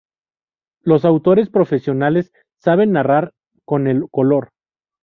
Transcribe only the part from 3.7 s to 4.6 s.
el color.